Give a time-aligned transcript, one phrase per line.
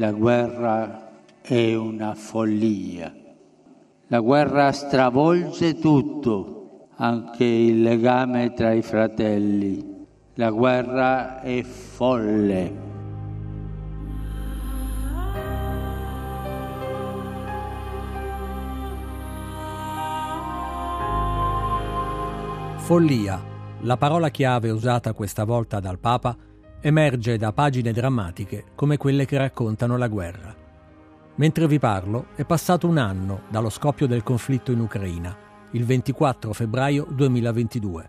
[0.00, 1.10] La guerra
[1.42, 3.14] è una follia.
[4.06, 10.06] La guerra stravolge tutto, anche il legame tra i fratelli.
[10.36, 12.72] La guerra è folle.
[22.78, 23.38] Follia,
[23.80, 26.34] la parola chiave usata questa volta dal Papa
[26.82, 30.54] emerge da pagine drammatiche come quelle che raccontano la guerra.
[31.34, 35.36] Mentre vi parlo è passato un anno dallo scoppio del conflitto in Ucraina,
[35.72, 38.08] il 24 febbraio 2022.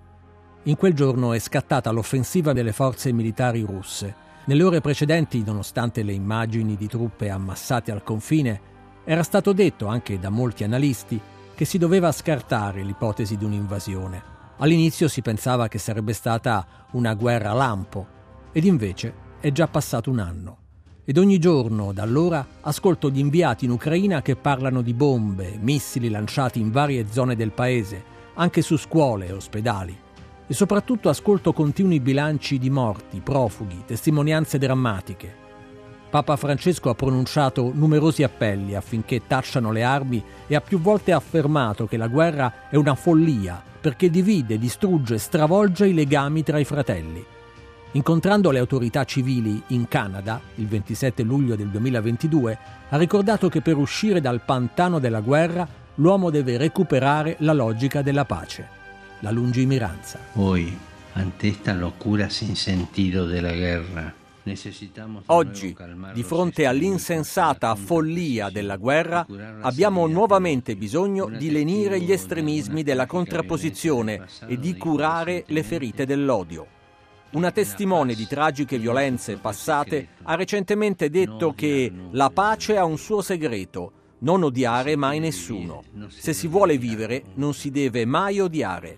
[0.63, 4.15] In quel giorno è scattata l'offensiva delle forze militari russe.
[4.45, 8.69] Nelle ore precedenti, nonostante le immagini di truppe ammassate al confine,
[9.03, 11.19] era stato detto anche da molti analisti
[11.53, 14.23] che si doveva scartare l'ipotesi di un'invasione.
[14.57, 18.10] All'inizio si pensava che sarebbe stata una guerra lampo,
[18.51, 20.57] ed invece è già passato un anno.
[21.03, 26.09] Ed ogni giorno, da allora, ascolto gli inviati in Ucraina che parlano di bombe, missili
[26.09, 28.03] lanciati in varie zone del paese,
[28.35, 29.97] anche su scuole e ospedali.
[30.47, 35.39] E soprattutto ascolto continui bilanci di morti, profughi, testimonianze drammatiche.
[36.11, 41.87] Papa Francesco ha pronunciato numerosi appelli affinché tacciano le armi e ha più volte affermato
[41.87, 47.25] che la guerra è una follia perché divide, distrugge, stravolge i legami tra i fratelli.
[47.93, 53.75] Incontrando le autorità civili in Canada il 27 luglio del 2022, ha ricordato che per
[53.75, 58.65] uscire dal pantano della guerra l'uomo deve recuperare la logica della pace,
[59.19, 60.19] la lungimiranza.
[60.31, 60.77] Poi,
[61.13, 64.13] ante esta locura sin sentido della guerra,
[65.27, 65.75] Oggi,
[66.13, 69.23] di fronte all'insensata follia della guerra,
[69.61, 76.79] abbiamo nuovamente bisogno di lenire gli estremismi della contrapposizione e di curare le ferite dell'odio.
[77.33, 83.21] Una testimone di tragiche violenze passate ha recentemente detto che la pace ha un suo
[83.21, 85.81] segreto, non odiare mai nessuno.
[86.09, 88.97] Se si vuole vivere non si deve mai odiare.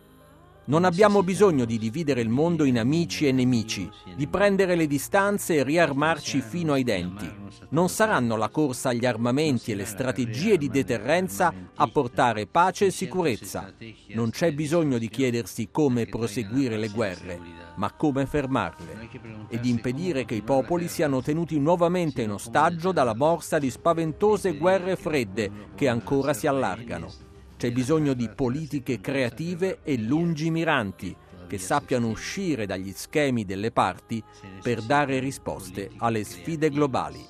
[0.66, 5.56] Non abbiamo bisogno di dividere il mondo in amici e nemici, di prendere le distanze
[5.56, 7.30] e riarmarci fino ai denti.
[7.70, 12.92] Non saranno la corsa agli armamenti e le strategie di deterrenza a portare pace e
[12.92, 13.72] sicurezza.
[14.16, 17.40] Non c'è bisogno di chiedersi come proseguire le guerre,
[17.76, 19.10] ma come fermarle
[19.48, 24.58] e di impedire che i popoli siano tenuti nuovamente in ostaggio dalla borsa di spaventose
[24.58, 27.12] guerre fredde che ancora si allargano.
[27.58, 31.16] C'è bisogno di politiche creative e lungimiranti
[31.48, 34.24] che sappiano uscire dagli schemi delle parti
[34.62, 37.24] per dare risposte alle sfide globali.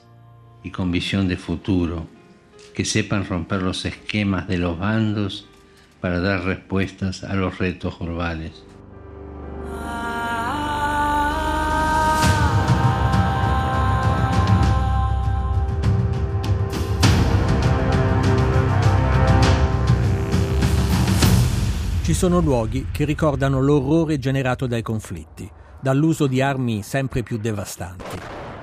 [0.63, 2.07] Y con visión de futuro,
[2.73, 5.45] que sepan romper los esquemas de los bandos
[5.99, 8.63] para dar respuestas a los retos globales.
[22.13, 25.49] Ci sono luoghi che ricordano l'orrore generato dai conflitti,
[25.81, 28.19] dall'uso di armi sempre più devastanti.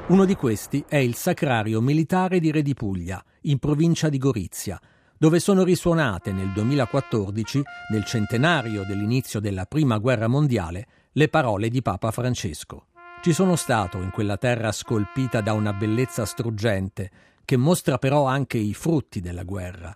[0.06, 4.80] Uno di questi è il Sacrario Militare di Re di Puglia, in provincia di Gorizia,
[5.18, 7.60] dove sono risuonate nel 2014,
[7.90, 12.86] nel centenario dell'inizio della Prima Guerra Mondiale, le parole di Papa Francesco.
[13.20, 17.10] Ci sono stato in quella terra scolpita da una bellezza struggente,
[17.44, 19.92] che mostra però anche i frutti della guerra.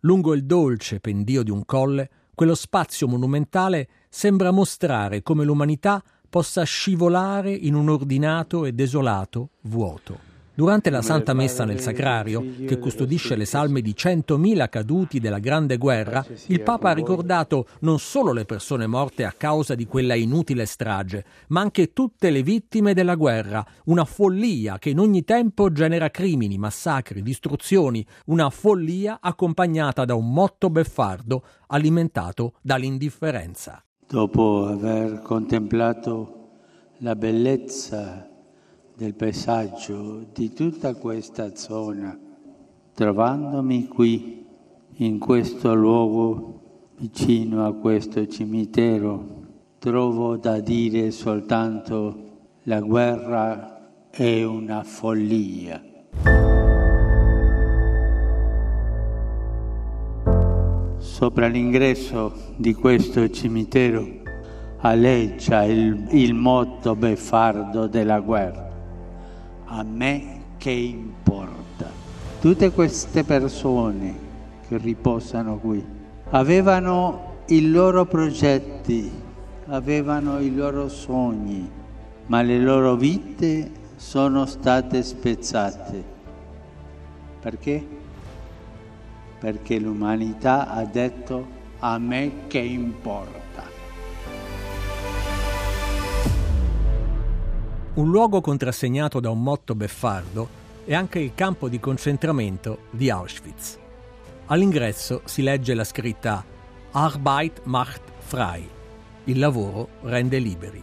[0.00, 6.64] Lungo il dolce pendio di un colle quello spazio monumentale sembra mostrare come l'umanità possa
[6.64, 10.35] scivolare in un ordinato e desolato vuoto.
[10.56, 15.76] Durante la Santa Messa nel Sacrario, che custodisce le salme di centomila caduti della Grande
[15.76, 20.64] Guerra, il Papa ha ricordato non solo le persone morte a causa di quella inutile
[20.64, 26.08] strage, ma anche tutte le vittime della guerra, una follia che in ogni tempo genera
[26.08, 33.84] crimini, massacri, distruzioni, una follia accompagnata da un motto beffardo alimentato dall'indifferenza.
[34.08, 36.48] Dopo aver contemplato
[37.00, 38.30] la bellezza
[38.96, 42.18] del paesaggio di tutta questa zona,
[42.94, 44.46] trovandomi qui,
[44.98, 49.34] in questo luogo vicino a questo cimitero,
[49.78, 52.24] trovo da dire soltanto
[52.62, 55.82] la guerra è una follia.
[60.96, 64.24] Sopra l'ingresso di questo cimitero
[64.78, 68.65] aleggia il, il motto beffardo della guerra
[69.68, 71.90] a me che importa?
[72.40, 74.14] Tutte queste persone
[74.68, 75.84] che riposano qui
[76.30, 79.10] avevano i loro progetti,
[79.66, 81.68] avevano i loro sogni,
[82.26, 86.04] ma le loro vite sono state spezzate.
[87.40, 87.86] Perché?
[89.38, 91.46] Perché l'umanità ha detto
[91.80, 93.45] a me che importa.
[97.96, 100.48] Un luogo contrassegnato da un motto beffardo
[100.84, 103.78] è anche il campo di concentramento di Auschwitz.
[104.48, 106.44] All'ingresso si legge la scritta
[106.90, 108.68] Arbeit macht frei.
[109.24, 110.82] Il lavoro rende liberi.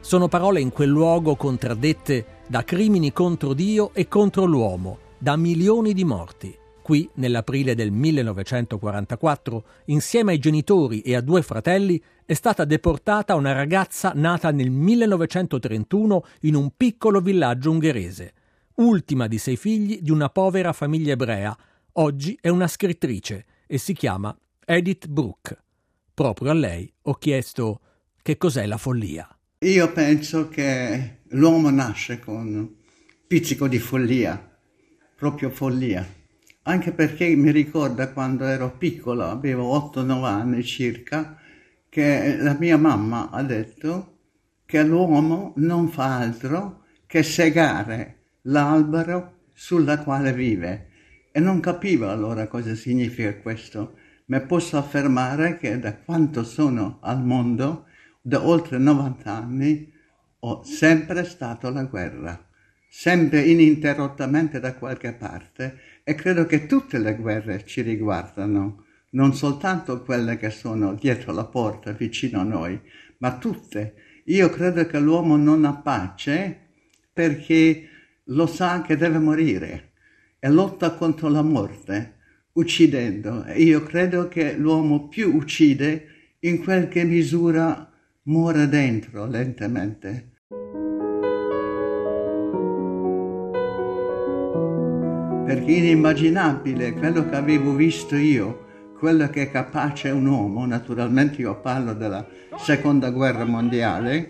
[0.00, 5.92] Sono parole in quel luogo contraddette da crimini contro Dio e contro l'uomo, da milioni
[5.92, 6.58] di morti.
[6.88, 13.52] Qui, nell'aprile del 1944, insieme ai genitori e a due fratelli, è stata deportata una
[13.52, 18.32] ragazza nata nel 1931 in un piccolo villaggio ungherese,
[18.76, 21.54] ultima di sei figli di una povera famiglia ebrea.
[21.92, 25.58] Oggi è una scrittrice e si chiama Edith Brooke.
[26.14, 27.80] Proprio a lei ho chiesto
[28.22, 29.28] che cos'è la follia.
[29.58, 32.68] Io penso che l'uomo nasce con un
[33.26, 34.42] pizzico di follia,
[35.14, 36.16] proprio follia
[36.68, 41.38] anche perché mi ricorda quando ero piccolo, avevo 8-9 anni circa,
[41.88, 44.18] che la mia mamma ha detto
[44.66, 50.88] che l'uomo non fa altro che segare l'albero sulla quale vive.
[51.32, 53.94] E non capivo allora cosa significa questo,
[54.26, 57.86] ma posso affermare che da quanto sono al mondo,
[58.20, 59.90] da oltre 90 anni,
[60.40, 62.38] ho sempre stato la guerra,
[62.90, 65.78] sempre ininterrottamente da qualche parte
[66.08, 71.44] e credo che tutte le guerre ci riguardano, non soltanto quelle che sono dietro la
[71.44, 72.80] porta, vicino a noi,
[73.18, 74.22] ma tutte.
[74.24, 76.68] Io credo che l'uomo non ha pace
[77.12, 77.88] perché
[78.24, 79.90] lo sa che deve morire
[80.38, 82.14] e lotta contro la morte,
[82.52, 83.44] uccidendo.
[83.44, 87.86] E io credo che l'uomo più uccide in qualche misura
[88.22, 90.37] muore dentro lentamente.
[95.48, 98.66] Perché è inimmaginabile quello che avevo visto io,
[98.98, 102.22] quello che è capace un uomo, naturalmente io parlo della
[102.58, 104.28] seconda guerra mondiale,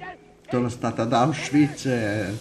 [0.49, 1.89] sono stata ad Auschwitz,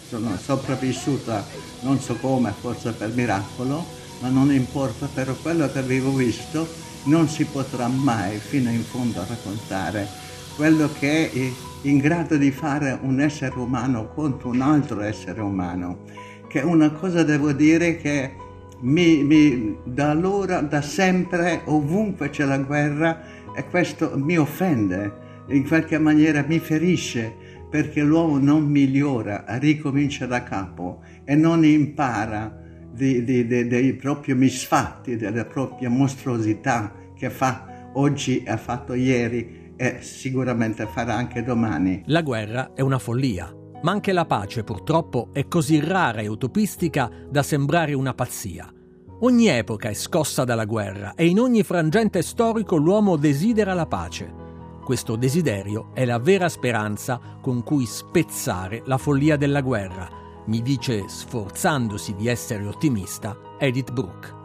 [0.06, 1.44] sono sopravvissuta
[1.80, 3.84] non so come, forse per miracolo,
[4.20, 6.64] ma non importa, però quello che avevo visto
[7.06, 10.06] non si potrà mai fino in fondo raccontare.
[10.54, 11.50] Quello che è
[11.82, 16.04] in grado di fare un essere umano contro un altro essere umano,
[16.46, 18.46] che una cosa devo dire che
[18.80, 23.22] mi, mi, da allora, da sempre, ovunque c'è la guerra,
[23.54, 27.34] e questo mi offende, in qualche maniera mi ferisce,
[27.68, 32.56] perché l'uomo non migliora, ricomincia da capo e non impara
[32.92, 39.72] dei, dei, dei, dei propri misfatti, delle proprie mostruosità che fa oggi, ha fatto ieri
[39.76, 42.02] e sicuramente farà anche domani.
[42.06, 43.52] La guerra è una follia
[43.82, 48.72] ma anche la pace purtroppo è così rara e utopistica da sembrare una pazzia.
[49.20, 54.46] Ogni epoca è scossa dalla guerra e in ogni frangente storico l'uomo desidera la pace.
[54.84, 60.08] Questo desiderio è la vera speranza con cui spezzare la follia della guerra,
[60.46, 64.36] mi dice sforzandosi di essere ottimista Edith Brooke.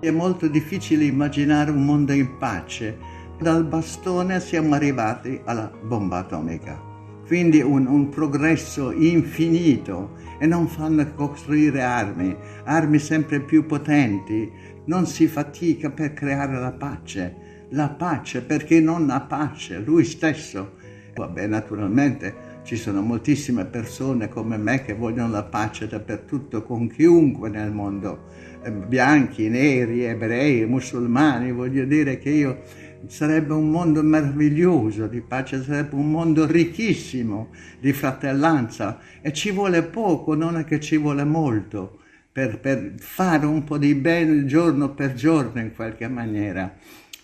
[0.00, 2.96] È molto difficile immaginare un mondo in pace.
[3.40, 6.87] Dal bastone siamo arrivati alla bomba atomica
[7.28, 10.16] quindi un, un, progresso infinito.
[10.40, 14.50] E non fanno costruire armi, armi sempre più potenti,
[14.86, 20.76] non si fatica per creare la pace, la pace perché non ha pace, lui stesso.
[21.14, 27.48] Vabbè, naturalmente ci sono moltissime persone come me che vogliono la pace dappertutto con chiunque
[27.48, 28.26] nel mondo,
[28.62, 32.60] eh, bianchi, neri, ebrei, musulmani, voglio dire che io
[33.06, 37.50] sarebbe un mondo meraviglioso di pace, sarebbe un mondo ricchissimo
[37.80, 38.98] di fratellanza.
[39.20, 42.00] E ci vuole poco, non è che ci vuole molto
[42.30, 46.76] per, per fare un po' di bene giorno per giorno in qualche maniera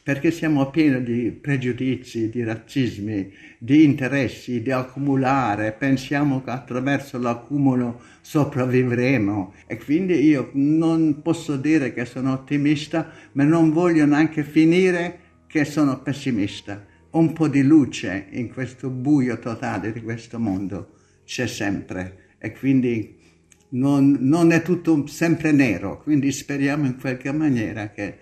[0.05, 8.03] perché siamo pieni di pregiudizi, di razzismi, di interessi, di accumulare, pensiamo che attraverso l'accumulo
[8.21, 9.55] sopravvivremo.
[9.67, 15.21] E quindi io non posso dire che sono ottimista, ma non voglio neanche finire
[15.55, 16.85] che sono pessimista.
[17.11, 20.95] Un po' di luce in questo buio totale di questo mondo
[21.25, 23.17] c'è sempre e quindi
[23.69, 28.19] non, non è tutto sempre nero, quindi speriamo in qualche maniera che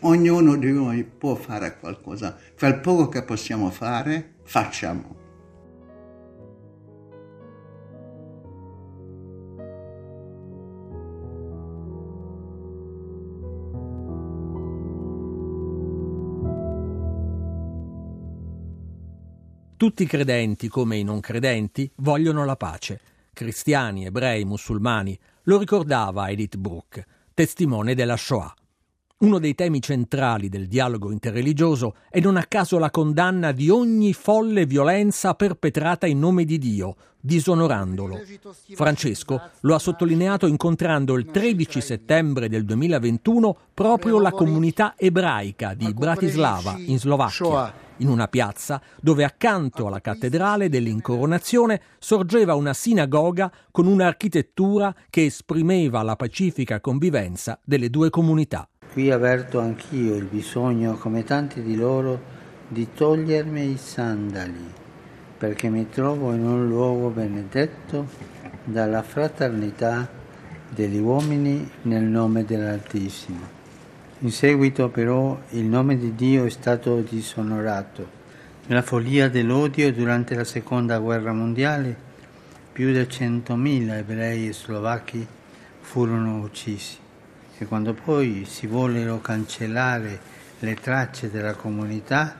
[0.00, 2.36] Ognuno di noi può fare qualcosa.
[2.58, 5.17] Quel poco che possiamo fare, facciamo.
[19.78, 23.00] Tutti i credenti, come i non credenti, vogliono la pace.
[23.32, 25.16] Cristiani, ebrei, musulmani.
[25.44, 28.52] Lo ricordava Edith Brooke, testimone della Shoah.
[29.18, 34.12] Uno dei temi centrali del dialogo interreligioso è non a caso la condanna di ogni
[34.14, 38.18] folle violenza perpetrata in nome di Dio, disonorandolo.
[38.74, 45.94] Francesco lo ha sottolineato incontrando il 13 settembre del 2021 proprio la comunità ebraica di
[45.94, 53.86] Bratislava, in Slovacchia in una piazza dove accanto alla cattedrale dell'incoronazione sorgeva una sinagoga con
[53.86, 58.68] un'architettura che esprimeva la pacifica convivenza delle due comunità.
[58.92, 62.20] Qui avverto anch'io il bisogno, come tanti di loro,
[62.68, 64.72] di togliermi i sandali,
[65.36, 68.06] perché mi trovo in un luogo benedetto
[68.64, 70.08] dalla fraternità
[70.70, 73.57] degli uomini nel nome dell'Altissimo.
[74.20, 78.16] In seguito però il nome di Dio è stato disonorato.
[78.66, 81.96] Nella follia dell'odio durante la seconda guerra mondiale
[82.72, 85.24] più di 100.000 ebrei e slovacchi
[85.80, 86.96] furono uccisi
[87.58, 90.18] e quando poi si vollero cancellare
[90.58, 92.34] le tracce della comunità,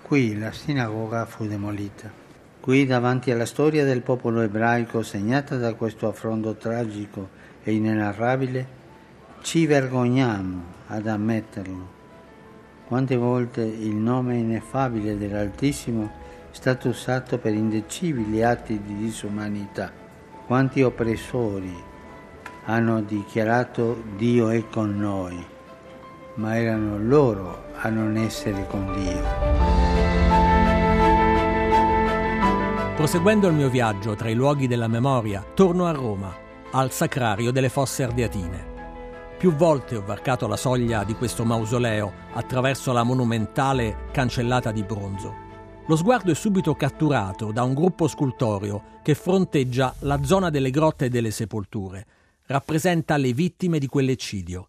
[0.00, 2.10] qui la sinagoga fu demolita.
[2.58, 7.28] Qui davanti alla storia del popolo ebraico segnata da questo affronto tragico
[7.62, 8.75] e inenarrabile,
[9.42, 11.94] ci vergogniamo ad ammetterlo.
[12.86, 19.90] Quante volte il nome ineffabile dell'Altissimo è stato usato per indecibili atti di disumanità.
[20.46, 21.74] Quanti oppressori
[22.66, 25.44] hanno dichiarato Dio è con noi,
[26.34, 29.54] ma erano loro a non essere con Dio.
[32.96, 36.34] Proseguendo il mio viaggio tra i luoghi della memoria, torno a Roma,
[36.70, 38.75] al Sacrario delle Fosse Ardeatine.
[39.38, 45.44] Più volte ho varcato la soglia di questo mausoleo attraverso la monumentale cancellata di bronzo.
[45.86, 51.04] Lo sguardo è subito catturato da un gruppo scultoreo che fronteggia la zona delle grotte
[51.04, 52.06] e delle sepolture,
[52.46, 54.68] rappresenta le vittime di quell'eccidio.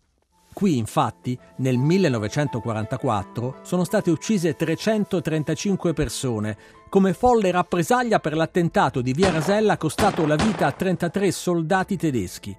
[0.52, 6.58] Qui, infatti, nel 1944 sono state uccise 335 persone,
[6.90, 12.58] come folle rappresaglia per l'attentato di Via Rasella costato la vita a 33 soldati tedeschi.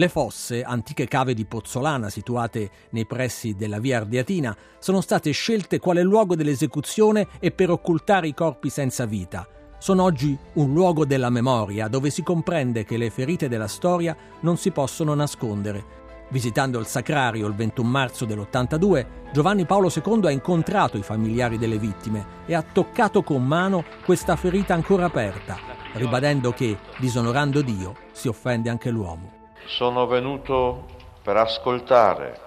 [0.00, 5.80] Le fosse, antiche cave di pozzolana situate nei pressi della via Ardiatina, sono state scelte
[5.80, 9.46] quale luogo dell'esecuzione e per occultare i corpi senza vita
[9.78, 14.56] sono oggi un luogo della memoria dove si comprende che le ferite della storia non
[14.56, 15.96] si possono nascondere.
[16.30, 21.78] Visitando il Sacrario il 21 marzo dell'82, Giovanni Paolo II ha incontrato i familiari delle
[21.78, 25.56] vittime e ha toccato con mano questa ferita ancora aperta,
[25.94, 29.37] ribadendo che, disonorando Dio, si offende anche l'uomo.
[29.68, 30.86] Sono venuto
[31.22, 32.40] per ascoltare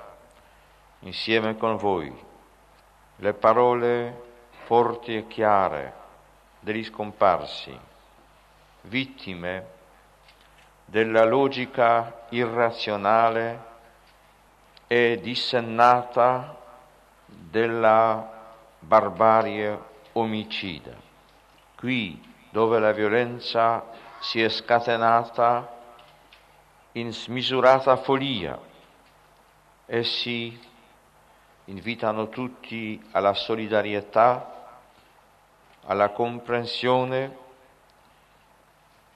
[1.02, 2.12] insieme con voi
[3.18, 4.24] le parole
[4.64, 5.94] forti e chiare
[6.60, 7.80] degli scomparsi,
[8.82, 9.68] vittime
[10.84, 13.66] della logica irrazionale
[14.88, 16.58] e dissennata
[17.28, 19.80] della barbarie
[20.14, 20.96] omicida.
[21.78, 23.86] Qui dove la violenza
[24.20, 25.81] si è scatenata
[26.94, 28.60] in smisurata follia,
[29.86, 30.70] essi
[31.66, 34.52] invitano tutti alla solidarietà
[35.86, 37.38] alla comprensione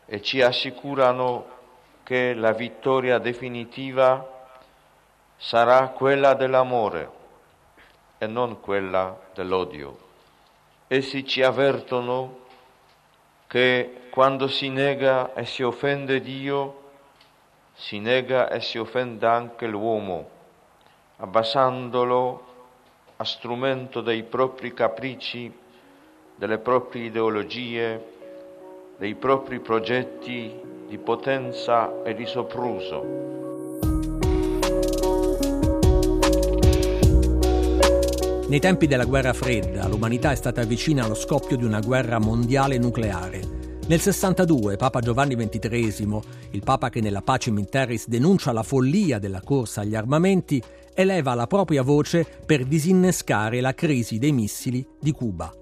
[0.05, 1.53] e ci assicurano
[2.03, 4.33] che la vittoria definitiva
[5.37, 7.09] sarà quella dell'amore
[8.17, 10.03] e non quella dell'odio.
[10.87, 12.43] Essi ci avvertono
[13.47, 16.84] che quando si nega e si offende Dio,
[17.85, 20.27] si nega e si offende anche l'uomo,
[21.17, 22.45] abbassandolo
[23.17, 25.53] a strumento dei propri capricci
[26.35, 28.03] delle proprie ideologie,
[28.97, 33.03] dei propri progetti di potenza e di sopruso.
[38.47, 42.79] Nei tempi della guerra fredda l'umanità è stata vicina allo scoppio di una guerra mondiale
[42.79, 43.54] nucleare.
[43.87, 46.19] Nel 62 Papa Giovanni XXIII,
[46.53, 50.59] il Papa che nella Pacem in Terris denuncia la follia della corsa agli armamenti,
[50.95, 55.53] eleva la propria voce per disinnescare la crisi dei missili di Cuba.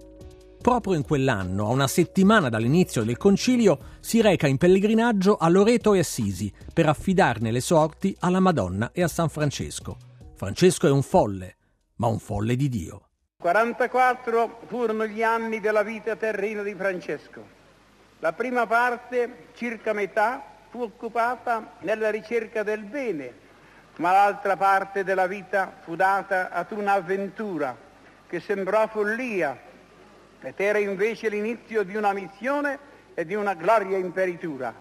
[0.61, 5.93] Proprio in quell'anno, a una settimana dall'inizio del concilio, si reca in pellegrinaggio a Loreto
[5.93, 9.97] e Assisi per affidarne le sorti alla Madonna e a San Francesco.
[10.35, 11.57] Francesco è un folle,
[11.95, 13.09] ma un folle di Dio.
[13.39, 17.62] 44 furono gli anni della vita terrena di Francesco.
[18.23, 23.33] La prima parte, circa metà, fu occupata nella ricerca del bene,
[23.97, 27.75] ma l'altra parte della vita fu data ad un'avventura
[28.25, 29.59] che sembrò follia
[30.39, 32.79] ed era invece l'inizio di una missione
[33.13, 34.73] e di una gloria imperitura.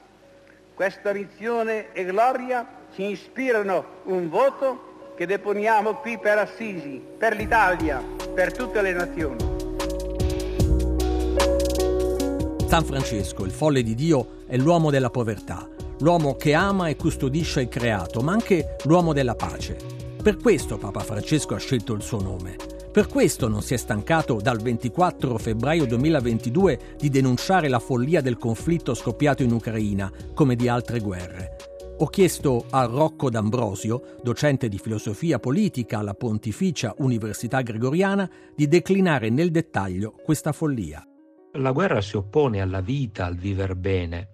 [0.73, 8.01] Questa missione e gloria ci ispirano un voto che deponiamo qui per Assisi, per l'Italia,
[8.33, 9.52] per tutte le nazioni.
[12.73, 17.61] San Francesco, il folle di Dio, è l'uomo della povertà, l'uomo che ama e custodisce
[17.61, 19.77] il creato, ma anche l'uomo della pace.
[20.23, 22.57] Per questo Papa Francesco ha scelto il suo nome.
[22.91, 28.39] Per questo non si è stancato dal 24 febbraio 2022 di denunciare la follia del
[28.39, 31.57] conflitto scoppiato in Ucraina, come di altre guerre.
[31.99, 38.27] Ho chiesto a Rocco D'Ambrosio, docente di filosofia politica alla Pontificia Università Gregoriana,
[38.57, 41.07] di declinare nel dettaglio questa follia.
[41.57, 44.29] La guerra si oppone alla vita, al viver bene.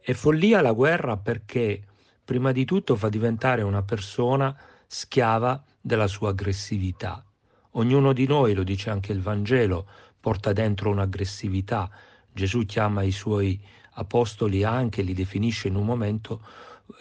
[0.00, 1.80] È follia la guerra perché,
[2.24, 4.52] prima di tutto, fa diventare una persona
[4.84, 7.24] schiava della sua aggressività.
[7.72, 9.86] Ognuno di noi, lo dice anche il Vangelo,
[10.18, 11.88] porta dentro un'aggressività.
[12.32, 13.60] Gesù chiama i suoi
[13.92, 16.40] apostoli anche, li definisce in un momento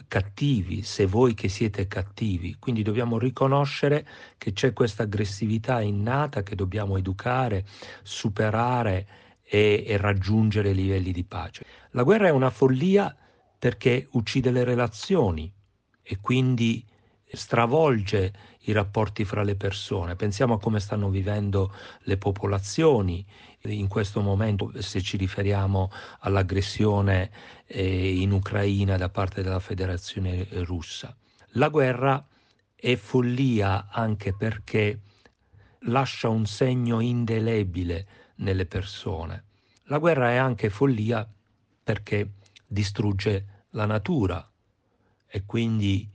[0.07, 2.57] cattivi, se voi che siete cattivi.
[2.59, 7.65] Quindi dobbiamo riconoscere che c'è questa aggressività innata che dobbiamo educare,
[8.03, 9.07] superare
[9.53, 11.63] e, e raggiungere livelli di pace.
[11.91, 13.15] La guerra è una follia
[13.59, 15.53] perché uccide le relazioni
[16.01, 16.83] e quindi
[17.31, 20.15] stravolge i rapporti fra le persone.
[20.15, 23.23] Pensiamo a come stanno vivendo le popolazioni
[23.65, 25.91] in questo momento, se ci riferiamo
[26.21, 27.29] all'aggressione
[27.67, 31.15] eh, in Ucraina da parte della Federazione russa.
[31.49, 32.25] La guerra
[32.75, 34.99] è follia anche perché
[35.81, 39.45] lascia un segno indelebile nelle persone.
[39.85, 41.27] La guerra è anche follia
[41.83, 42.33] perché
[42.67, 44.47] distrugge la natura
[45.27, 46.07] e quindi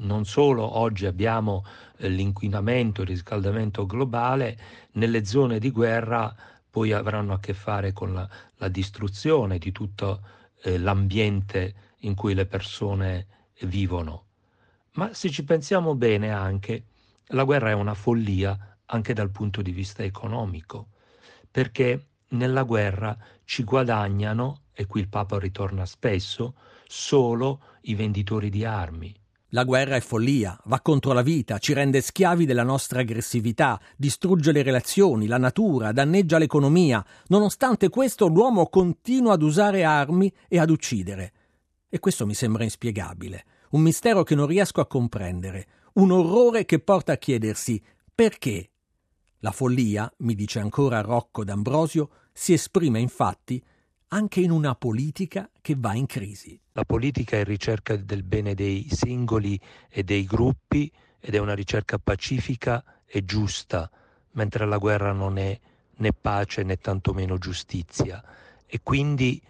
[0.00, 1.64] non solo oggi abbiamo
[1.96, 4.58] eh, l'inquinamento, il riscaldamento globale,
[4.92, 6.34] nelle zone di guerra
[6.70, 10.22] poi avranno a che fare con la, la distruzione di tutto
[10.62, 13.26] eh, l'ambiente in cui le persone
[13.62, 14.26] vivono.
[14.92, 16.84] Ma se ci pensiamo bene anche,
[17.28, 20.88] la guerra è una follia anche dal punto di vista economico,
[21.50, 26.54] perché nella guerra ci guadagnano, e qui il Papa ritorna spesso,
[26.86, 29.14] solo i venditori di armi,
[29.52, 34.52] la guerra è follia, va contro la vita, ci rende schiavi della nostra aggressività, distrugge
[34.52, 37.02] le relazioni, la natura, danneggia l'economia.
[37.28, 41.32] Nonostante questo, l'uomo continua ad usare armi e ad uccidere.
[41.88, 46.78] E questo mi sembra inspiegabile, un mistero che non riesco a comprendere, un orrore che
[46.80, 47.82] porta a chiedersi
[48.14, 48.72] perché.
[49.40, 53.62] La follia, mi dice ancora Rocco D'Ambrosio, si esprime infatti
[54.08, 56.58] anche in una politica che va in crisi.
[56.72, 61.98] La politica è ricerca del bene dei singoli e dei gruppi ed è una ricerca
[61.98, 63.88] pacifica e giusta,
[64.32, 65.58] mentre la guerra non è
[65.96, 68.20] né pace né tantomeno giustizia.
[68.66, 69.40] E quindi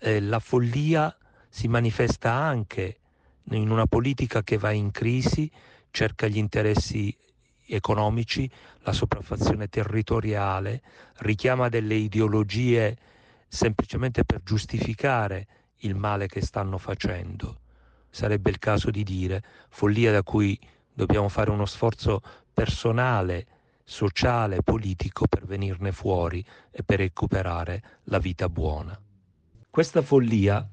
[0.00, 1.16] eh, la follia
[1.48, 2.98] si manifesta anche
[3.50, 5.48] in una politica che va in crisi,
[5.90, 7.16] cerca gli interessi
[7.68, 8.50] economici,
[8.80, 10.82] la sopraffazione territoriale,
[11.18, 12.96] richiama delle ideologie
[13.48, 15.46] semplicemente per giustificare
[15.78, 17.60] il male che stanno facendo.
[18.10, 20.58] Sarebbe il caso di dire follia da cui
[20.92, 22.20] dobbiamo fare uno sforzo
[22.52, 23.46] personale,
[23.84, 28.98] sociale, politico per venirne fuori e per recuperare la vita buona.
[29.70, 30.68] Questa follia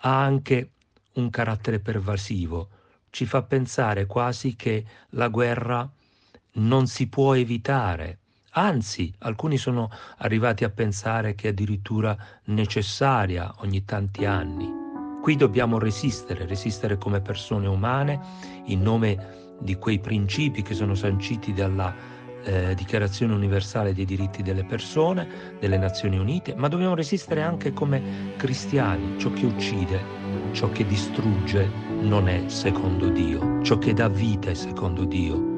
[0.00, 0.70] ha anche
[1.14, 2.68] un carattere pervasivo,
[3.10, 5.90] ci fa pensare quasi che la guerra
[6.52, 8.18] non si può evitare,
[8.52, 14.68] Anzi, alcuni sono arrivati a pensare che è addirittura necessaria ogni tanti anni.
[15.22, 18.18] Qui dobbiamo resistere, resistere come persone umane
[18.64, 21.94] in nome di quei principi che sono sanciti dalla
[22.42, 28.34] eh, Dichiarazione universale dei diritti delle persone, delle Nazioni Unite, ma dobbiamo resistere anche come
[28.36, 29.18] cristiani.
[29.18, 30.00] Ciò che uccide,
[30.52, 35.57] ciò che distrugge non è secondo Dio, ciò che dà vita è secondo Dio.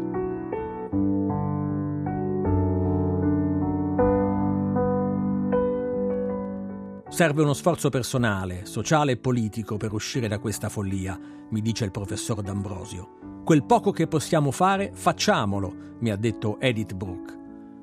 [7.20, 11.90] Serve uno sforzo personale, sociale e politico per uscire da questa follia, mi dice il
[11.90, 13.42] professor D'Ambrosio.
[13.44, 17.38] Quel poco che possiamo fare, facciamolo, mi ha detto Edith Brooke.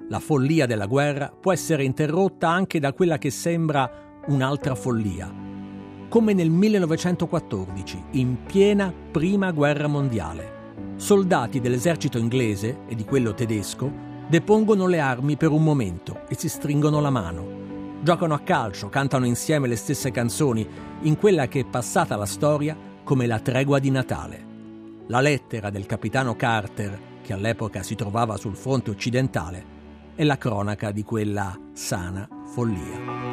[0.09, 5.31] La follia della guerra può essere interrotta anche da quella che sembra un'altra follia.
[6.09, 10.55] Come nel 1914, in piena prima guerra mondiale.
[10.95, 13.93] soldati dell'esercito inglese e di quello tedesco
[14.27, 17.56] depongono le armi per un momento e si stringono la mano.
[17.99, 20.67] Giocano a calcio, cantano insieme le stesse canzoni
[21.01, 24.45] in quella che è passata alla storia come la tregua di Natale.
[25.07, 29.75] La lettera del capitano Carter, che all'epoca si trovava sul fronte occidentale,
[30.15, 33.25] è la cronaca di quella sana follia.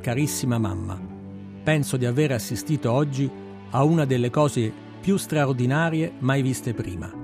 [0.00, 0.98] Carissima mamma,
[1.62, 3.30] penso di aver assistito oggi
[3.70, 7.17] a una delle cose più straordinarie mai viste prima.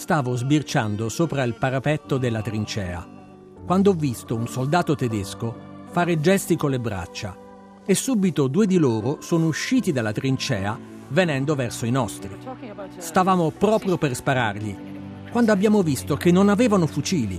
[0.00, 3.06] Stavo sbirciando sopra il parapetto della trincea
[3.66, 5.54] quando ho visto un soldato tedesco
[5.90, 7.36] fare gesti con le braccia
[7.84, 10.76] e subito due di loro sono usciti dalla trincea
[11.08, 12.34] venendo verso i nostri.
[12.96, 14.74] Stavamo proprio per sparargli
[15.30, 17.38] quando abbiamo visto che non avevano fucili.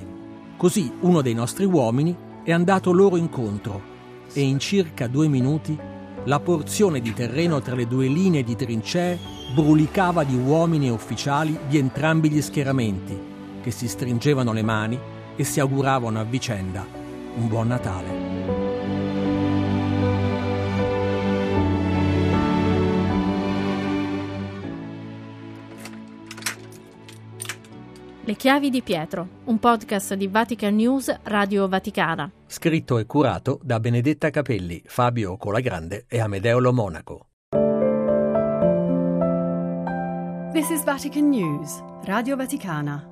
[0.56, 3.82] Così uno dei nostri uomini è andato loro incontro
[4.34, 5.76] e in circa due minuti
[6.26, 9.18] la porzione di terreno tra le due linee di trincee
[9.54, 13.18] brulicava di uomini e ufficiali di entrambi gli schieramenti,
[13.62, 15.00] che si stringevano le mani
[15.36, 16.86] e si auguravano a vicenda
[17.36, 18.61] un buon Natale.
[28.32, 32.32] Le chiavi di Pietro, un podcast di Vatican News Radio Vaticana.
[32.46, 37.28] Scritto e curato da Benedetta Capelli, Fabio Colagrande e Amedeo Lo Monaco.
[40.54, 43.11] This is Vatican News, Radio Vaticana.